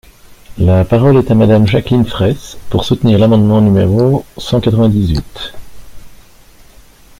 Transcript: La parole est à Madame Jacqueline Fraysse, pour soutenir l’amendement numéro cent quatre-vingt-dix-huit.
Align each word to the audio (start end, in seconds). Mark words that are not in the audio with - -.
La 0.57 0.83
parole 0.83 1.17
est 1.17 1.29
à 1.29 1.35
Madame 1.35 1.67
Jacqueline 1.67 2.07
Fraysse, 2.07 2.57
pour 2.71 2.85
soutenir 2.85 3.19
l’amendement 3.19 3.61
numéro 3.61 4.25
cent 4.35 4.59
quatre-vingt-dix-huit. 4.59 5.53